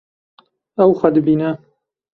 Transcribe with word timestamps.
Ew 0.81 0.91
xwe 0.99 1.09
dibîne. 1.15 1.49